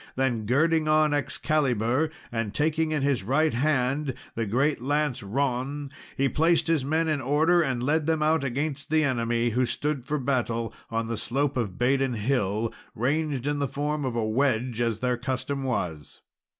[0.15, 6.27] Then girding on Excalibur and taking in his right hand his great lance Ron, he
[6.27, 10.17] placed his men in order and led them out against the enemy, who stood for
[10.17, 15.01] battle on the slope of Badon Hill, ranged in the form of a wedge, as
[15.01, 16.21] their custom was.